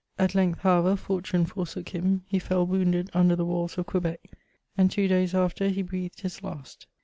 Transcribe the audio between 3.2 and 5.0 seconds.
the walls of Quebec, and